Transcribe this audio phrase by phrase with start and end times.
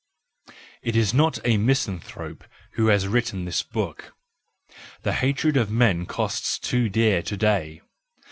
[0.81, 4.15] —It is not a misanthrope who has written this book:
[5.03, 7.81] the hatred of men costs too dear to day.